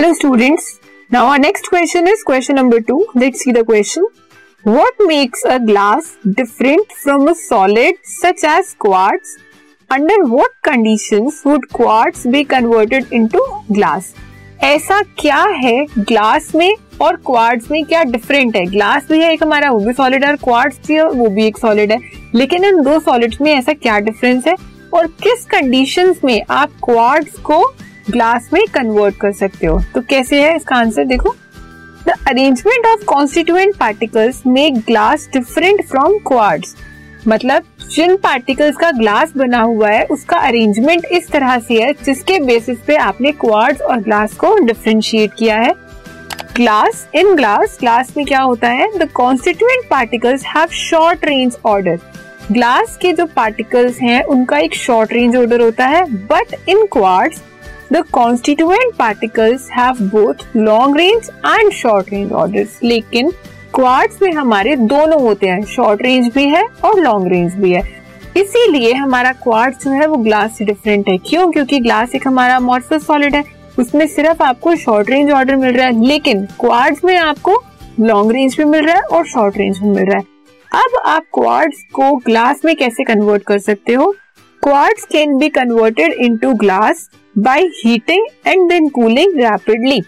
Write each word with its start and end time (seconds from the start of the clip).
Hello 0.00 0.14
students 0.14 0.80
now 1.12 1.26
our 1.26 1.38
next 1.38 1.66
question 1.68 2.06
is 2.08 2.22
question 2.26 2.54
number 2.54 2.78
two 2.78 3.06
let's 3.16 3.38
see 3.38 3.52
the 3.52 3.58
question 3.58 4.06
what 4.66 5.02
makes 5.02 5.42
a 5.42 5.56
glass 5.58 6.12
different 6.26 6.92
from 6.92 7.26
a 7.28 7.32
solid 7.32 7.94
such 8.04 8.44
as 8.44 8.74
quartz 8.80 9.36
under 9.90 10.22
what 10.22 10.50
conditions 10.64 11.42
would 11.46 11.66
quartz 11.66 12.26
be 12.26 12.44
converted 12.44 13.04
into 13.12 13.44
glass 13.72 14.14
ऐसा 14.62 15.02
क्या 15.18 15.42
है 15.42 15.86
glass 15.98 16.54
में 16.54 16.74
और 17.00 17.16
quartz 17.16 17.70
में 17.70 17.84
क्या 17.84 18.02
different 18.04 18.56
है? 18.56 18.64
Glass 18.66 19.06
भी 19.12 19.20
है 19.20 19.32
एक 19.32 19.42
हमारा, 19.42 19.70
वो 19.70 19.80
भी 19.80 19.92
सॉलिड 19.92 20.24
है 20.24 20.30
और 20.30 20.36
क्वार्ट्स 20.36 20.78
भी 20.88 20.94
है, 20.94 21.08
वो 21.08 21.28
भी 21.28 21.46
एक 21.46 21.58
सॉलिड 21.58 21.92
है। 21.92 21.98
लेकिन 22.34 22.64
इन 22.64 22.82
दो 22.82 22.98
सॉलिड्स 23.00 23.40
में 23.40 23.52
ऐसा 23.52 23.72
क्या 23.72 23.98
डिफरेंस 23.98 24.46
है? 24.46 24.54
और 24.94 25.06
किस 25.06 25.44
कंडीशंस 25.44 26.20
में 26.24 26.42
आप 26.50 26.70
क्वार्ट्स 26.84 27.32
को 27.32 27.62
ग्लास 28.10 28.48
में 28.52 28.62
कन्वर्ट 28.74 29.16
कर 29.16 29.32
सकते 29.32 29.66
हो। 29.66 29.80
तो 29.94 30.00
कैसे 30.00 30.42
है 30.42 30.54
इसका 30.56 30.76
आंसर 30.76 31.04
देखो। 31.04 31.34
The 32.06 32.14
arrangement 32.28 32.86
of 32.86 33.04
constituent 33.04 33.76
particles 33.76 34.42
make 34.46 34.78
glass 34.86 35.28
different 35.32 35.84
from 35.88 36.18
quartz 36.26 36.74
मतलब 37.28 37.64
जिन 37.90 38.16
पार्टिकल्स 38.16 38.76
का 38.76 38.90
ग्लास 38.90 39.32
बना 39.36 39.60
हुआ 39.60 39.88
है, 39.88 40.04
उसका 40.04 40.36
अरेंजमेंट 40.38 41.04
इस 41.04 41.28
तरह 41.28 41.58
से 41.58 41.82
है, 41.82 41.92
जिसके 42.04 42.38
बेसिस 42.40 42.78
पे 42.86 42.96
आपने 42.96 43.32
क्वार्ट्स 43.34 43.80
और 43.80 44.00
ग्लास 44.00 44.34
को 44.34 44.54
डिफ्रेंशिएट 44.56 45.34
किया 45.38 45.56
है। 45.56 45.72
ग्लास 46.56 47.06
इन 47.14 47.34
ग्लास 47.34 47.76
ग्लास 47.80 48.12
में 48.16 48.24
क्या 48.26 48.40
होता 48.40 48.68
है? 48.68 48.88
The 48.98 49.08
constituent 49.14 49.88
particles 49.90 50.44
have 50.46 50.68
short 50.68 51.24
range 51.24 51.56
order 51.66 51.98
glass 52.52 52.96
के 52.96 53.12
जो 53.12 53.26
पार्टिकल्स 53.26 54.00
हैं, 54.00 54.22
उनका 54.22 54.58
एक 54.58 54.74
शॉर्ट 54.74 55.12
रेंज 55.12 55.36
ऑर्डर 55.36 55.60
होता 55.60 55.86
है 55.86 56.04
but 56.26 56.56
in 56.68 56.86
quartz 56.92 57.42
the 57.92 58.02
constituent 58.12 58.94
particles 58.94 59.68
have 59.70 59.96
both 60.10 60.56
long 60.56 60.96
range 60.96 61.30
and 61.46 61.70
short 61.72 62.12
range 62.12 62.32
orders 62.32 62.78
लेकिन 62.82 63.30
क्वार्ट्स 63.74 64.22
में 64.22 64.32
हमारे 64.32 64.76
दोनों 64.76 65.20
होते 65.22 65.46
हैं। 65.46 65.64
शॉर्ट 65.64 66.02
रेंज 66.02 66.32
भी 66.34 66.44
है 66.44 66.64
और 66.84 67.00
लॉन्ग 67.00 67.28
रेंज 67.28 67.54
भी 67.54 67.72
है। 67.72 67.82
इसीलिए 68.36 68.92
हमारा 68.94 69.32
क्वार्ट्स 69.32 69.84
जो 69.84 69.90
है 69.90 70.06
वो 70.06 70.16
ग्लास 70.16 70.56
से 70.58 70.64
डिफरेंट 70.64 71.08
है। 71.08 71.16
क्यों? 71.18 71.50
क्योंकि 71.52 71.78
ग्लास 71.78 72.14
एक 72.14 72.26
हमारा 72.26 72.58
मॉर्फस 72.60 73.06
सॉलिड 73.06 73.34
है। 73.34 73.44
उसमें 73.78 74.06
सिर्फ़ 74.06 74.42
आपको 74.42 74.74
शॉर्ट 74.76 75.10
रेंज 75.10 75.30
ऑर्डर 75.30 75.56
मिल 75.56 75.74
रहा 75.74 75.86
है। 75.86 76.04
लेकिन 76.06 76.44
क्वार्ट्स 76.60 77.04
में 77.04 77.16
आपको 77.16 77.62
लॉन्ग 78.00 78.32
रेंज 78.32 78.56
भी 78.56 78.64
मिल 78.64 78.84
रहा 78.86 78.96
है 78.96 79.02
और 79.02 79.26
शॉर्ट 79.26 79.58
रेंज 79.58 79.78
भी 79.78 79.88
मिल 79.88 80.04
रहा 80.04 80.18
है। 80.18 80.24
अब 80.72 81.00
आप 81.06 81.24
क्वार्ट्स 81.34 81.82
को 81.92 82.16
ग्लास 82.16 82.60
में 82.64 82.74
कैसे 82.76 83.04
कन्वर्ट 83.04 83.42
कर 83.42 83.58
सकते 83.58 83.92
हो? 83.92 84.14
Quartz 84.62 85.04
can 85.04 85.36
be 85.38 85.48
converted 85.48 86.12
into 86.12 86.52
glass 86.54 87.08
by 87.34 87.62
heating 87.76 88.26
and 88.46 88.68
then 88.68 88.88
cooling 88.88 89.36
rapidly 89.36 90.00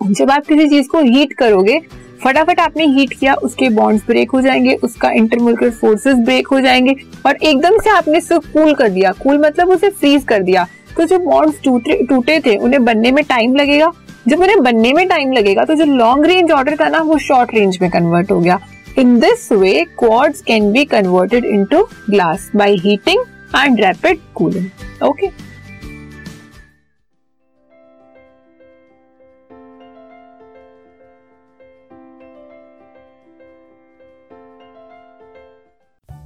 जब 0.00 0.30
आप 0.30 0.46
किसी 0.46 0.68
चीज़ 0.68 0.88
को 0.88 1.00
हीट 1.00 1.32
करोगे, 1.32 1.78
फटाफट 2.22 2.60
आपने 2.60 2.86
हीट 2.86 3.12
किया, 3.12 3.34
उसके 3.34 3.68
बॉन्ड्स 3.68 4.04
ब्रेक 4.06 4.30
हो 4.30 4.40
जाएँगे, 4.40 4.74
उसका 4.74 5.10
इंटरमोलिकुलर 5.10 5.70
फोर्सेस 5.70 6.16
ब्रेक 6.16 6.46
हो 6.46 6.60
जाएँगे 6.60 6.94
और 7.26 7.36
एकदम 7.36 7.78
से 7.78 7.90
आपने 7.90 8.20
सिर्फ़ 8.20 8.52
कूल 8.52 8.74
कर 8.74 8.88
दिया। 8.88 9.12
कूल 9.12 9.38
मतलब 9.38 9.68
उसे 9.68 9.90
फ्रीज 9.90 10.24
कर 10.24 10.42
दिया। 10.42 10.66
तो 10.96 11.04
जो 11.04 11.18
बॉन्ड्स 11.18 11.60
टूटे 11.62 12.38
थे, 12.40 12.56
उन्हें 12.56 12.84
बनने 12.84 13.12
में 13.12 13.24
टाइम 13.24 13.54
लगेगा। 13.56 13.92
जब 14.28 14.40
उन्हें 14.40 14.62
बनने 14.62 14.92
में 14.92 15.06
टाइम 15.08 15.32
लगेगा 15.32 15.64
तो 15.64 15.74
जो 15.74 15.84
लॉन्ग 15.84 16.26
रेंज 16.26 16.50
ऑर्डर 16.50 16.76
था 16.76 16.88
ना, 16.88 16.98
वो 16.98 17.18
शॉर्ट 17.18 17.54
रेंज 17.54 17.78
में 17.82 17.90
कन्वर्ट 17.90 18.30
हो 18.30 18.40
गया। 18.40 18.58
In 18.98 19.18
this 19.20 19.50
way 19.52 19.84
quartz 19.98 20.42
can 20.42 20.70
be 20.72 20.84
converted 20.86 21.44
into 21.44 21.82
glass 22.10 22.50
by 22.56 22.74
heating 22.78 23.24
and 23.56 23.80
rapid 23.80 24.18
cooling 24.34 25.04
okay 25.04 25.26